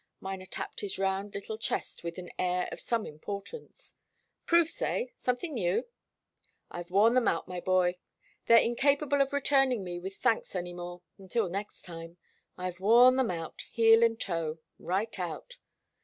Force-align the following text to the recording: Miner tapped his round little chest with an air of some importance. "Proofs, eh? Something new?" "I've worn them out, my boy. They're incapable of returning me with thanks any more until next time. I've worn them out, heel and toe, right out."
Miner 0.19 0.47
tapped 0.47 0.79
his 0.81 0.97
round 0.97 1.35
little 1.35 1.59
chest 1.59 2.03
with 2.03 2.17
an 2.17 2.31
air 2.39 2.67
of 2.71 2.79
some 2.79 3.05
importance. 3.05 3.93
"Proofs, 4.47 4.81
eh? 4.81 5.05
Something 5.15 5.53
new?" 5.53 5.85
"I've 6.71 6.89
worn 6.89 7.13
them 7.13 7.27
out, 7.27 7.47
my 7.47 7.59
boy. 7.59 7.99
They're 8.47 8.57
incapable 8.57 9.21
of 9.21 9.31
returning 9.31 9.83
me 9.83 9.99
with 9.99 10.15
thanks 10.15 10.55
any 10.55 10.73
more 10.73 11.03
until 11.19 11.49
next 11.51 11.83
time. 11.83 12.17
I've 12.57 12.79
worn 12.79 13.15
them 13.15 13.29
out, 13.29 13.61
heel 13.71 14.01
and 14.01 14.19
toe, 14.19 14.57
right 14.79 15.19
out." 15.19 15.57